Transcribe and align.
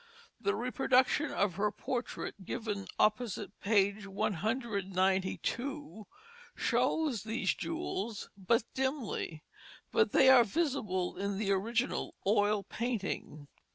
The 0.39 0.55
reproduction 0.55 1.29
of 1.29 1.57
her 1.57 1.71
portrait, 1.71 2.43
given 2.43 2.87
opposite 2.97 3.59
page 3.59 4.07
192, 4.07 6.07
shows 6.55 7.21
these 7.21 7.53
jewels 7.53 8.27
but 8.35 8.63
dimly, 8.73 9.43
but 9.91 10.11
they 10.11 10.27
are 10.27 10.43
visible 10.43 11.17
in 11.17 11.37
the 11.37 11.51
original 11.51 12.15
oil 12.25 12.63
painting. 12.63 13.47